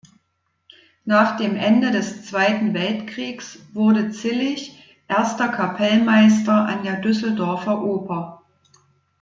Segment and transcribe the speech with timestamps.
[1.05, 8.41] Nach dem Ende des Zweiten Weltkriegs wurde Zillig Erster Kapellmeister an der Düsseldorfer Oper.